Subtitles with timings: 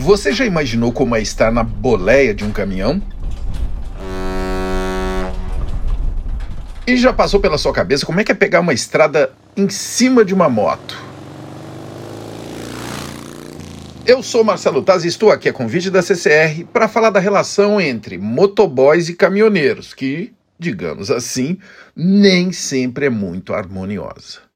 [0.00, 3.02] Você já imaginou como é estar na boleia de um caminhão?
[6.86, 10.24] E já passou pela sua cabeça como é que é pegar uma estrada em cima
[10.24, 10.98] de uma moto?
[14.06, 17.78] Eu sou Marcelo Taz e estou aqui a convite da CCR para falar da relação
[17.78, 21.58] entre motoboys e caminhoneiros, que, digamos assim,
[21.94, 24.49] nem sempre é muito harmoniosa.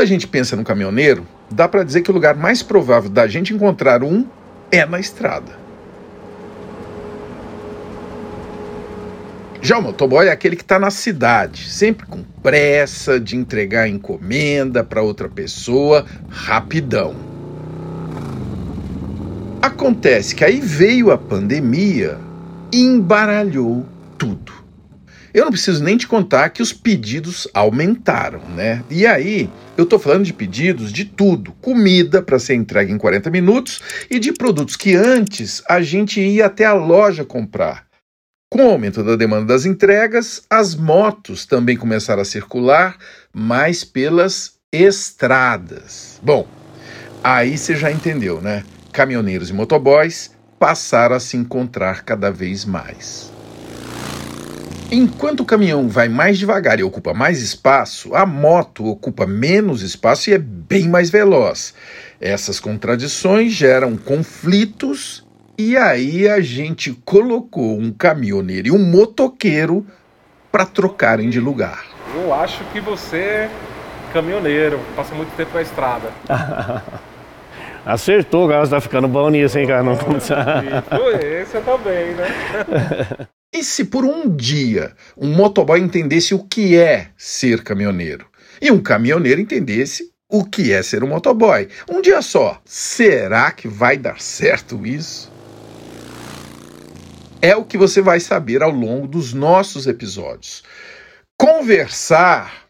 [0.00, 3.28] Quando a gente pensa no caminhoneiro, dá para dizer que o lugar mais provável da
[3.28, 4.24] gente encontrar um
[4.72, 5.52] é na estrada.
[9.60, 14.82] Já o motoboy é aquele que está na cidade, sempre com pressa de entregar encomenda
[14.82, 17.14] para outra pessoa rapidão.
[19.60, 22.16] Acontece que aí veio a pandemia
[22.72, 23.84] e embaralhou
[24.16, 24.59] tudo.
[25.32, 28.82] Eu não preciso nem te contar que os pedidos aumentaram, né?
[28.90, 33.30] E aí, eu tô falando de pedidos de tudo: comida para ser entregue em 40
[33.30, 37.86] minutos e de produtos que antes a gente ia até a loja comprar.
[38.52, 42.98] Com o aumento da demanda das entregas, as motos também começaram a circular
[43.32, 46.18] mais pelas estradas.
[46.20, 46.48] Bom,
[47.22, 48.64] aí você já entendeu, né?
[48.92, 53.32] Caminhoneiros e motoboys passaram a se encontrar cada vez mais.
[54.92, 60.30] Enquanto o caminhão vai mais devagar e ocupa mais espaço, a moto ocupa menos espaço
[60.30, 61.72] e é bem mais veloz.
[62.20, 65.24] Essas contradições geram conflitos
[65.56, 69.86] e aí a gente colocou um caminhoneiro e um motoqueiro
[70.50, 71.84] para trocarem de lugar.
[72.12, 73.50] Eu acho que você é
[74.12, 76.10] caminhoneiro, passa muito tempo na estrada.
[77.86, 79.84] Acertou, cara, você tá ficando bom nisso, hein, cara?
[79.84, 79.92] Não...
[79.92, 82.26] Esse também, né?
[83.52, 88.24] E se por um dia um motoboy entendesse o que é ser caminhoneiro
[88.62, 91.68] e um caminhoneiro entendesse o que é ser um motoboy?
[91.88, 92.62] Um dia só.
[92.64, 95.32] Será que vai dar certo isso?
[97.42, 100.62] É o que você vai saber ao longo dos nossos episódios.
[101.36, 102.66] Conversar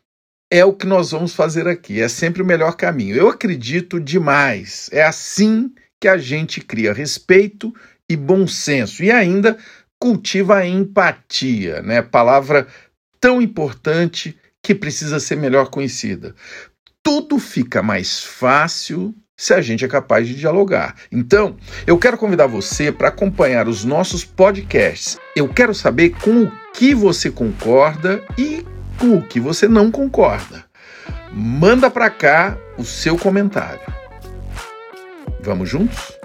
[0.50, 3.14] é o que nós vamos fazer aqui, é sempre o melhor caminho.
[3.14, 4.88] Eu acredito demais.
[4.90, 5.70] É assim
[6.00, 7.74] que a gente cria respeito
[8.08, 9.58] e bom senso e ainda
[10.00, 12.00] cultiva a empatia, né?
[12.00, 12.66] Palavra
[13.20, 16.34] tão importante que precisa ser melhor conhecida.
[17.02, 20.94] Tudo fica mais fácil se a gente é capaz de dialogar.
[21.10, 21.56] Então,
[21.86, 25.18] eu quero convidar você para acompanhar os nossos podcasts.
[25.34, 28.66] Eu quero saber com o que você concorda e
[28.98, 30.64] com o que você não concorda.
[31.32, 33.80] Manda para cá o seu comentário.
[35.42, 36.19] Vamos juntos?